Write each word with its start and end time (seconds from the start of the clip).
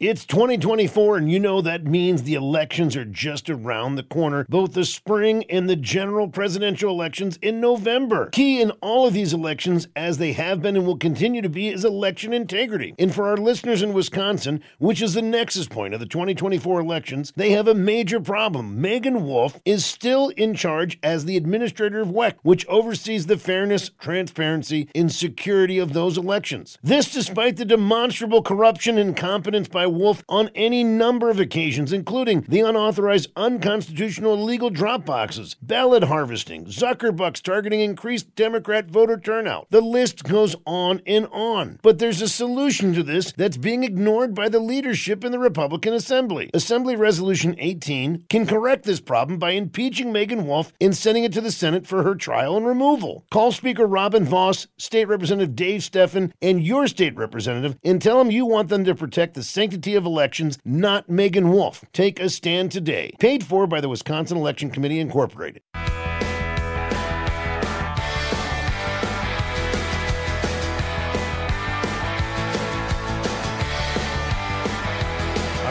It's 0.00 0.24
2024, 0.26 1.16
and 1.16 1.28
you 1.28 1.40
know 1.40 1.60
that 1.60 1.82
means 1.82 2.22
the 2.22 2.34
elections 2.34 2.94
are 2.94 3.04
just 3.04 3.50
around 3.50 3.96
the 3.96 4.04
corner, 4.04 4.46
both 4.48 4.72
the 4.72 4.84
spring 4.84 5.42
and 5.50 5.68
the 5.68 5.74
general 5.74 6.28
presidential 6.28 6.92
elections 6.92 7.36
in 7.42 7.60
November. 7.60 8.30
Key 8.30 8.62
in 8.62 8.70
all 8.80 9.08
of 9.08 9.12
these 9.12 9.34
elections, 9.34 9.88
as 9.96 10.18
they 10.18 10.34
have 10.34 10.62
been 10.62 10.76
and 10.76 10.86
will 10.86 10.96
continue 10.96 11.42
to 11.42 11.48
be, 11.48 11.66
is 11.66 11.84
election 11.84 12.32
integrity. 12.32 12.94
And 12.96 13.12
for 13.12 13.26
our 13.26 13.36
listeners 13.36 13.82
in 13.82 13.92
Wisconsin, 13.92 14.62
which 14.78 15.02
is 15.02 15.14
the 15.14 15.22
nexus 15.22 15.66
point 15.66 15.94
of 15.94 15.98
the 15.98 16.06
2024 16.06 16.78
elections, 16.78 17.32
they 17.34 17.50
have 17.50 17.66
a 17.66 17.74
major 17.74 18.20
problem. 18.20 18.80
Meagan 18.80 19.24
Wolfe 19.24 19.60
is 19.64 19.84
still 19.84 20.28
in 20.36 20.54
charge 20.54 20.96
as 21.02 21.24
the 21.24 21.36
administrator 21.36 21.98
of 21.98 22.10
WEC, 22.10 22.34
which 22.42 22.64
oversees 22.68 23.26
the 23.26 23.36
fairness, 23.36 23.90
transparency, 23.98 24.88
and 24.94 25.10
security 25.10 25.80
of 25.80 25.92
those 25.92 26.16
elections. 26.16 26.78
This 26.84 27.12
despite 27.12 27.56
the 27.56 27.64
demonstrable 27.64 28.42
corruption 28.42 28.96
and 28.96 29.08
incompetence 29.08 29.66
by 29.66 29.87
Wolfe 29.90 30.24
on 30.28 30.50
any 30.54 30.84
number 30.84 31.30
of 31.30 31.40
occasions, 31.40 31.92
including 31.92 32.42
the 32.42 32.60
unauthorized, 32.60 33.30
unconstitutional, 33.36 34.34
illegal 34.34 34.70
drop 34.70 35.04
boxes, 35.04 35.54
ballot 35.62 36.04
harvesting, 36.04 36.66
Zuckerbucks 36.66 37.42
targeting 37.42 37.80
increased 37.80 38.34
Democrat 38.34 38.86
voter 38.86 39.18
turnout. 39.18 39.66
The 39.70 39.80
list 39.80 40.24
goes 40.24 40.54
on 40.66 41.00
and 41.06 41.26
on. 41.32 41.78
But 41.82 41.98
there's 41.98 42.22
a 42.22 42.28
solution 42.28 42.92
to 42.94 43.02
this 43.02 43.32
that's 43.32 43.56
being 43.56 43.84
ignored 43.84 44.34
by 44.34 44.48
the 44.48 44.60
leadership 44.60 45.24
in 45.24 45.32
the 45.32 45.38
Republican 45.38 45.94
Assembly. 45.94 46.50
Assembly 46.54 46.96
Resolution 46.96 47.56
18 47.58 48.26
can 48.28 48.46
correct 48.46 48.84
this 48.84 49.00
problem 49.00 49.38
by 49.38 49.50
impeaching 49.50 50.12
Meagan 50.12 50.46
Wolfe 50.46 50.72
and 50.80 50.96
sending 50.96 51.24
it 51.24 51.32
to 51.32 51.40
the 51.40 51.50
Senate 51.50 51.86
for 51.86 52.02
her 52.02 52.14
trial 52.14 52.56
and 52.56 52.66
removal. 52.66 53.24
Call 53.30 53.52
Speaker 53.52 53.86
Robin 53.86 54.24
Vos, 54.24 54.66
State 54.76 55.06
Representative 55.06 55.56
Dave 55.56 55.80
Steffen, 55.80 56.32
and 56.42 56.62
your 56.62 56.86
state 56.86 57.16
representative 57.16 57.76
and 57.84 58.00
tell 58.02 58.18
them 58.18 58.30
you 58.30 58.46
want 58.46 58.68
them 58.68 58.84
to 58.84 58.94
protect 58.94 59.34
the 59.34 59.42
sanctity 59.42 59.77
sanctity 59.78 59.94
of 59.94 60.04
elections, 60.04 60.58
not 60.64 61.08
Meagan 61.08 61.52
Wolfe. 61.52 61.84
Take 61.92 62.18
a 62.18 62.28
stand 62.28 62.72
today. 62.72 63.12
Paid 63.20 63.44
for 63.44 63.68
by 63.68 63.80
the 63.80 63.88
Wisconsin 63.88 64.36
Election 64.36 64.72
Committee, 64.72 64.98
Incorporated. 64.98 65.62
All 65.72 65.82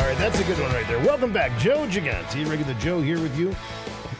right, 0.03 0.17
that's 0.17 0.39
a 0.39 0.43
good 0.45 0.57
one 0.57 0.71
right 0.71 0.87
there. 0.87 0.99
Welcome 0.99 1.33
back, 1.33 1.59
Joe 1.59 1.85
Giganti, 1.87 2.49
regular 2.49 2.75
Joe 2.75 3.01
here 3.01 3.19
with 3.19 3.37
you 3.37 3.53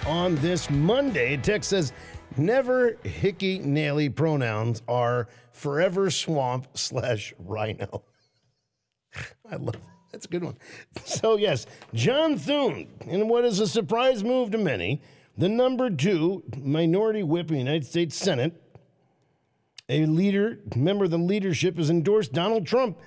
on 0.06 0.36
this 0.36 0.70
Monday. 0.70 1.38
Text 1.38 1.70
says, 1.70 1.94
never 2.36 2.98
hickey 3.04 3.60
naily 3.60 4.14
pronouns 4.14 4.82
are 4.90 5.30
forever 5.54 6.10
swamp 6.10 6.68
slash 6.74 7.34
RINO. 7.40 8.04
I 9.52 9.56
love 9.56 9.76
that's 10.12 10.26
a 10.26 10.30
good 10.30 10.44
one. 10.44 10.58
So 11.04 11.38
yes, 11.38 11.66
John 11.94 12.38
Thune, 12.38 12.88
in 13.06 13.28
what 13.28 13.46
is 13.46 13.60
a 13.60 13.68
surprise 13.68 14.24
move 14.24 14.52
to 14.52 14.58
many, 14.58 15.02
the 15.38 15.50
number 15.50 15.90
two 15.90 16.44
minority 16.58 17.24
whip 17.24 17.50
in 17.50 17.56
the 17.56 17.60
United 17.60 17.86
States 17.86 18.16
Senate, 18.16 18.60
a 19.90 20.06
leader, 20.06 20.60
member 20.76 21.06
of 21.06 21.12
the 21.12 21.18
leadership, 21.18 21.78
has 21.78 21.90
endorsed 21.90 22.34
Donald 22.34 22.66
Trump 22.66 22.98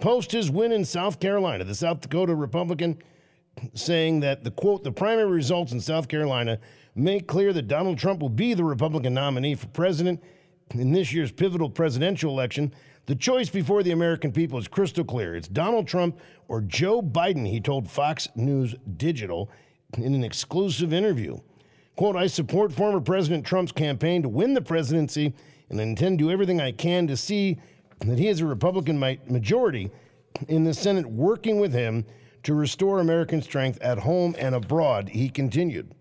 post 0.00 0.32
his 0.32 0.50
win 0.50 0.72
in 0.72 0.84
South 0.84 1.20
Carolina. 1.20 1.64
The 1.64 1.74
South 1.74 2.00
Dakota 2.00 2.34
Republican 2.34 2.98
saying 3.74 4.20
that 4.20 4.44
the 4.44 4.50
quote, 4.50 4.84
the 4.84 4.92
primary 4.92 5.30
results 5.30 5.72
in 5.72 5.80
South 5.80 6.08
Carolina 6.08 6.58
make 6.94 7.26
clear 7.26 7.52
that 7.52 7.68
Donald 7.68 7.98
Trump 7.98 8.20
will 8.20 8.28
be 8.28 8.54
the 8.54 8.64
Republican 8.64 9.14
nominee 9.14 9.54
for 9.54 9.66
president 9.68 10.22
in 10.70 10.92
this 10.92 11.12
year's 11.12 11.32
pivotal 11.32 11.68
presidential 11.68 12.30
election. 12.30 12.72
The 13.06 13.14
choice 13.14 13.50
before 13.50 13.82
the 13.82 13.90
American 13.90 14.32
people 14.32 14.58
is 14.58 14.66
crystal 14.66 15.04
clear. 15.04 15.36
It's 15.36 15.46
Donald 15.46 15.86
Trump 15.86 16.18
or 16.48 16.62
Joe 16.62 17.02
Biden, 17.02 17.46
he 17.46 17.60
told 17.60 17.90
Fox 17.90 18.28
News 18.34 18.74
Digital 18.96 19.50
in 19.98 20.14
an 20.14 20.24
exclusive 20.24 20.92
interview. 20.92 21.38
Quote, 21.96 22.16
I 22.16 22.26
support 22.26 22.72
former 22.72 23.00
President 23.00 23.44
Trump's 23.44 23.72
campaign 23.72 24.22
to 24.22 24.28
win 24.30 24.54
the 24.54 24.62
presidency 24.62 25.34
and 25.68 25.78
I 25.80 25.84
intend 25.84 26.18
to 26.18 26.24
do 26.24 26.30
everything 26.30 26.62
I 26.62 26.72
can 26.72 27.06
to 27.08 27.16
see 27.16 27.58
that 28.00 28.18
he 28.18 28.26
has 28.26 28.40
a 28.40 28.46
Republican 28.46 28.98
majority 28.98 29.90
in 30.48 30.64
the 30.64 30.74
Senate 30.74 31.06
working 31.06 31.60
with 31.60 31.74
him 31.74 32.06
to 32.44 32.54
restore 32.54 33.00
American 33.00 33.42
strength 33.42 33.80
at 33.82 33.98
home 33.98 34.34
and 34.38 34.54
abroad, 34.54 35.10
he 35.10 35.28
continued. 35.28 35.94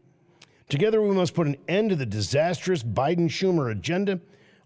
Together, 0.70 1.02
we 1.02 1.14
must 1.14 1.34
put 1.34 1.48
an 1.48 1.58
end 1.68 1.90
to 1.90 1.96
the 1.96 2.06
disastrous 2.06 2.82
Biden 2.82 3.30
Schumer 3.30 3.72
agenda 3.72 4.20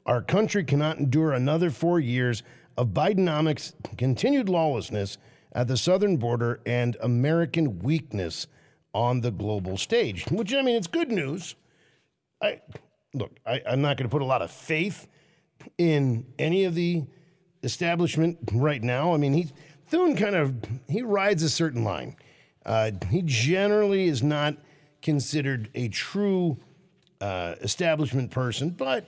our 0.08 0.22
country 0.22 0.64
cannot 0.64 0.98
endure 0.98 1.34
another 1.34 1.70
four 1.70 2.00
years 2.00 2.42
of 2.78 2.90
Bidenomics, 2.90 3.74
continued 3.98 4.50
lawlessness 4.50 5.18
at 5.52 5.68
the 5.68 5.78
southern 5.78 6.18
border, 6.18 6.62
and 6.66 6.96
American 7.02 7.80
weakness 7.80 8.48
on 8.94 9.22
the 9.22 9.32
global 9.32 9.78
stage. 9.78 10.26
Which, 10.32 10.54
I 10.54 10.62
mean, 10.62 10.76
it's 10.76 10.88
good 10.88 11.12
news. 11.12 11.56
I 12.42 12.62
look, 13.14 13.32
I, 13.46 13.62
I'm 13.68 13.82
not 13.82 13.98
going 13.98 14.08
to 14.08 14.12
put 14.12 14.22
a 14.22 14.26
lot 14.26 14.42
of 14.42 14.52
faith 14.52 15.08
in 15.78 16.26
any 16.40 16.66
of 16.66 16.76
the 16.76 17.04
establishment 17.64 18.38
right 18.54 18.82
now. 18.82 19.14
I 19.14 19.18
mean, 19.18 19.34
he 19.34 19.48
Thune 19.88 20.16
kind 20.16 20.36
of 20.36 20.56
he 20.88 21.02
rides 21.02 21.44
a 21.44 21.50
certain 21.50 21.84
line. 21.84 22.16
Uh, 22.66 22.92
he 23.10 23.22
generally 23.24 24.08
is 24.08 24.22
not 24.22 24.58
considered 25.02 25.70
a 25.74 25.88
true 25.88 26.58
uh, 27.22 27.56
establishment 27.62 28.30
person, 28.30 28.70
but 28.70 29.08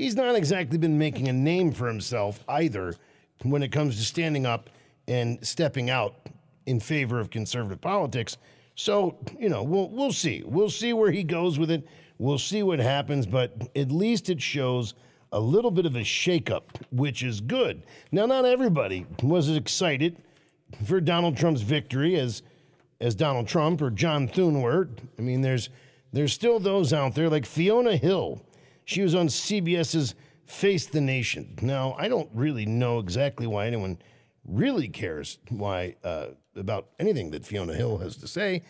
he's 0.00 0.16
not 0.16 0.34
exactly 0.34 0.78
been 0.78 0.96
making 0.96 1.28
a 1.28 1.32
name 1.32 1.70
for 1.72 1.86
himself 1.86 2.42
either 2.48 2.94
when 3.42 3.62
it 3.62 3.70
comes 3.70 3.96
to 3.96 4.02
standing 4.02 4.46
up 4.46 4.70
and 5.06 5.46
stepping 5.46 5.90
out 5.90 6.14
in 6.64 6.80
favor 6.80 7.20
of 7.20 7.28
conservative 7.28 7.82
politics. 7.82 8.38
So, 8.76 9.18
you 9.38 9.50
know, 9.50 9.62
we'll 9.62 9.90
we'll 9.90 10.12
see. 10.12 10.42
We'll 10.46 10.70
see 10.70 10.94
where 10.94 11.10
he 11.10 11.22
goes 11.22 11.58
with 11.58 11.70
it. 11.70 11.86
We'll 12.16 12.38
see 12.38 12.62
what 12.62 12.78
happens, 12.78 13.26
but 13.26 13.68
at 13.76 13.92
least 13.92 14.30
it 14.30 14.40
shows 14.40 14.94
a 15.32 15.40
little 15.40 15.70
bit 15.70 15.84
of 15.84 15.96
a 15.96 16.00
shakeup, 16.00 16.62
which 16.90 17.22
is 17.22 17.42
good. 17.42 17.82
Now, 18.10 18.24
not 18.24 18.46
everybody 18.46 19.06
was 19.22 19.50
as 19.50 19.56
excited 19.56 20.16
for 20.86 21.00
Donald 21.02 21.36
Trump's 21.36 21.60
victory 21.60 22.16
as 22.16 22.42
as 23.02 23.14
Donald 23.14 23.48
Trump 23.48 23.82
or 23.82 23.90
John 23.90 24.28
Thune 24.28 24.62
were. 24.62 24.88
I 25.18 25.22
mean, 25.22 25.42
there's 25.42 25.68
there's 26.10 26.32
still 26.32 26.58
those 26.58 26.94
out 26.94 27.14
there 27.14 27.28
like 27.28 27.44
Fiona 27.44 27.98
Hill 27.98 28.40
she 28.90 29.02
was 29.02 29.14
on 29.14 29.28
CBS's 29.28 30.16
Face 30.46 30.86
the 30.86 31.00
Nation. 31.00 31.56
Now, 31.62 31.94
I 31.96 32.08
don't 32.08 32.28
really 32.34 32.66
know 32.66 32.98
exactly 32.98 33.46
why 33.46 33.68
anyone 33.68 33.98
really 34.44 34.88
cares 34.88 35.38
why 35.48 35.94
uh, 36.02 36.28
about 36.56 36.88
anything 36.98 37.30
that 37.30 37.46
Fiona 37.46 37.72
Hill 37.72 37.98
has 37.98 38.16
to 38.16 38.26
say. 38.26 38.62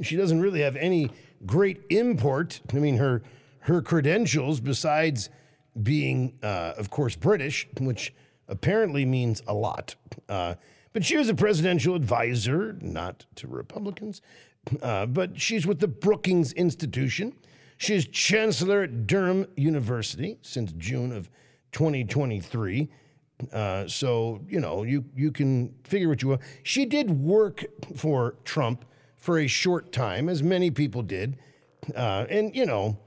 She 0.00 0.14
doesn't 0.14 0.40
really 0.40 0.60
have 0.60 0.76
any 0.76 1.10
great 1.44 1.82
import. 1.90 2.60
I 2.72 2.76
mean, 2.76 2.98
her 2.98 3.22
her 3.60 3.82
credentials, 3.82 4.60
besides 4.60 5.28
being, 5.82 6.38
uh, 6.40 6.74
of 6.78 6.88
course, 6.90 7.16
British, 7.16 7.66
which 7.80 8.14
apparently 8.46 9.04
means 9.04 9.42
a 9.48 9.54
lot. 9.54 9.96
Uh, 10.28 10.54
but 10.92 11.04
she 11.04 11.16
was 11.16 11.28
a 11.28 11.34
presidential 11.34 11.96
advisor, 11.96 12.78
not 12.80 13.26
to 13.34 13.48
Republicans, 13.48 14.22
uh, 14.82 15.06
but 15.06 15.40
she's 15.40 15.66
with 15.66 15.80
the 15.80 15.88
Brookings 15.88 16.52
Institution. 16.52 17.34
She's 17.78 18.06
chancellor 18.08 18.82
at 18.82 19.06
Durham 19.06 19.46
University 19.56 20.36
since 20.42 20.72
June 20.72 21.12
of 21.12 21.30
2023. 21.72 22.88
Uh, 23.52 23.86
so 23.86 24.40
you 24.48 24.58
know 24.58 24.82
you 24.82 25.04
you 25.14 25.30
can 25.30 25.72
figure 25.84 26.08
what 26.08 26.20
you 26.20 26.28
will. 26.28 26.40
She 26.64 26.84
did 26.84 27.08
work 27.08 27.64
for 27.96 28.34
Trump 28.44 28.84
for 29.16 29.38
a 29.38 29.46
short 29.46 29.92
time, 29.92 30.28
as 30.28 30.42
many 30.42 30.72
people 30.72 31.02
did, 31.02 31.38
uh, 31.94 32.26
and 32.28 32.54
you 32.54 32.66
know 32.66 32.98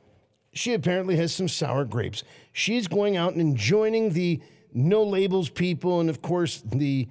she 0.53 0.73
apparently 0.73 1.17
has 1.17 1.35
some 1.35 1.49
sour 1.49 1.83
grapes. 1.83 2.23
She's 2.53 2.87
going 2.87 3.17
out 3.17 3.33
and 3.33 3.57
joining 3.57 4.11
the 4.11 4.39
no 4.73 5.03
labels 5.03 5.49
people, 5.49 5.99
and 5.99 6.09
of 6.09 6.21
course 6.21 6.63
the 6.65 7.09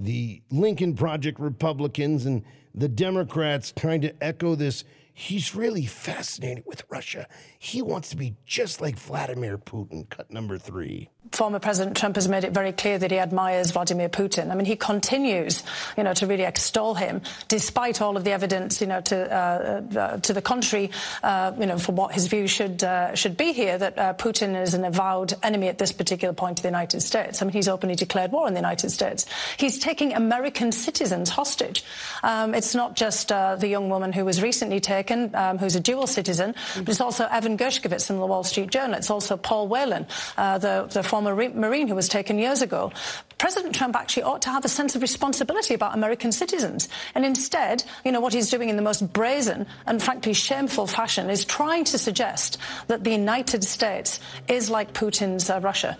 the 0.00 0.42
Lincoln 0.50 0.94
Project 0.94 1.38
Republicans 1.38 2.26
and 2.26 2.42
the 2.74 2.88
Democrats 2.88 3.72
trying 3.76 4.00
to 4.00 4.12
echo 4.22 4.56
this 4.56 4.82
He's 5.18 5.52
really 5.52 5.84
fascinated 5.84 6.62
with 6.64 6.84
Russia. 6.88 7.26
He 7.58 7.82
wants 7.82 8.10
to 8.10 8.16
be 8.16 8.36
just 8.46 8.80
like 8.80 8.96
Vladimir 8.96 9.58
Putin, 9.58 10.08
cut 10.08 10.30
number 10.30 10.58
three 10.58 11.10
former 11.32 11.58
President 11.58 11.96
Trump 11.96 12.16
has 12.16 12.28
made 12.28 12.44
it 12.44 12.52
very 12.52 12.72
clear 12.72 12.98
that 12.98 13.10
he 13.10 13.18
admires 13.18 13.70
Vladimir 13.70 14.08
Putin. 14.08 14.50
I 14.50 14.54
mean, 14.54 14.64
he 14.64 14.76
continues, 14.76 15.62
you 15.96 16.04
know, 16.04 16.14
to 16.14 16.26
really 16.26 16.44
extol 16.44 16.94
him, 16.94 17.22
despite 17.48 18.00
all 18.00 18.16
of 18.16 18.24
the 18.24 18.32
evidence, 18.32 18.80
you 18.80 18.86
know, 18.86 19.00
to 19.02 19.34
uh, 19.34 19.98
uh, 19.98 20.16
to 20.18 20.32
the 20.32 20.42
contrary, 20.42 20.90
uh, 21.22 21.52
you 21.58 21.66
know, 21.66 21.78
for 21.78 21.92
what 21.92 22.12
his 22.12 22.26
view 22.26 22.46
should 22.46 22.82
uh, 22.82 23.14
should 23.14 23.36
be 23.36 23.52
here. 23.52 23.78
That 23.78 23.98
uh, 23.98 24.14
Putin 24.14 24.60
is 24.60 24.74
an 24.74 24.84
avowed 24.84 25.34
enemy 25.42 25.68
at 25.68 25.78
this 25.78 25.92
particular 25.92 26.34
point 26.34 26.58
of 26.58 26.62
the 26.62 26.68
United 26.68 27.00
States. 27.00 27.42
I 27.42 27.44
mean, 27.44 27.52
he's 27.52 27.68
openly 27.68 27.94
declared 27.94 28.32
war 28.32 28.46
on 28.46 28.54
the 28.54 28.60
United 28.60 28.90
States. 28.90 29.26
He's 29.56 29.78
taking 29.78 30.14
American 30.14 30.72
citizens 30.72 31.30
hostage. 31.30 31.84
Um, 32.22 32.54
it's 32.54 32.74
not 32.74 32.96
just 32.96 33.30
uh, 33.32 33.56
the 33.56 33.68
young 33.68 33.88
woman 33.88 34.12
who 34.12 34.24
was 34.24 34.42
recently 34.42 34.80
taken 34.80 35.07
um, 35.10 35.58
who's 35.58 35.76
a 35.76 35.80
dual 35.80 36.06
citizen, 36.06 36.54
but 36.76 36.88
it's 36.88 37.00
also 37.00 37.26
Evan 37.26 37.56
Gershkovich 37.56 38.06
from 38.06 38.18
the 38.18 38.26
Wall 38.26 38.44
Street 38.44 38.70
Journal. 38.70 38.96
It's 38.96 39.10
also 39.10 39.36
Paul 39.36 39.68
Whelan, 39.68 40.06
uh, 40.36 40.58
the, 40.58 40.88
the 40.90 41.02
former 41.02 41.34
Marine 41.34 41.88
who 41.88 41.94
was 41.94 42.08
taken 42.08 42.38
years 42.38 42.62
ago. 42.62 42.92
President 43.38 43.74
Trump 43.74 43.94
actually 43.96 44.24
ought 44.24 44.42
to 44.42 44.50
have 44.50 44.64
a 44.64 44.68
sense 44.68 44.96
of 44.96 45.02
responsibility 45.02 45.74
about 45.74 45.94
American 45.94 46.32
citizens. 46.32 46.88
And 47.14 47.24
instead, 47.24 47.84
you 48.04 48.12
know, 48.12 48.20
what 48.20 48.32
he's 48.32 48.50
doing 48.50 48.68
in 48.68 48.76
the 48.76 48.82
most 48.82 49.12
brazen 49.12 49.66
and 49.86 50.02
frankly 50.02 50.32
shameful 50.32 50.86
fashion 50.86 51.30
is 51.30 51.44
trying 51.44 51.84
to 51.84 51.98
suggest 51.98 52.58
that 52.88 53.04
the 53.04 53.10
United 53.10 53.64
States 53.64 54.20
is 54.48 54.70
like 54.70 54.92
Putin's 54.92 55.50
uh, 55.50 55.60
Russia. 55.60 55.96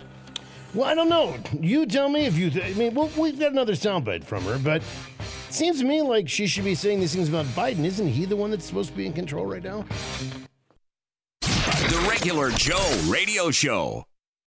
Well, 0.73 0.87
I 0.87 0.93
don't 0.93 1.09
know. 1.09 1.35
You 1.59 1.85
tell 1.87 2.09
me 2.09 2.25
if 2.25 2.37
you. 2.37 2.51
Th- 2.51 2.63
I 2.63 2.77
mean, 2.77 2.93
well, 2.93 3.09
we've 3.17 3.39
got 3.39 3.51
another 3.51 3.73
soundbite 3.73 4.23
from 4.23 4.43
her, 4.43 4.59
but 4.59 4.83
seems 5.53 5.79
to 5.79 5.85
me 5.85 6.01
like 6.01 6.29
she 6.29 6.47
should 6.47 6.63
be 6.63 6.75
saying 6.75 6.99
these 6.99 7.13
things 7.13 7.29
about 7.29 7.45
Biden. 7.47 7.85
Isn't 7.85 8.07
he 8.07 8.25
the 8.25 8.35
one 8.35 8.51
that's 8.51 8.65
supposed 8.65 8.89
to 8.89 8.95
be 8.95 9.05
in 9.05 9.13
control 9.13 9.45
right 9.45 9.63
now? 9.63 9.85
The 11.41 12.05
regular 12.09 12.51
Joe 12.51 13.05
radio 13.07 13.51
show. 13.51 14.05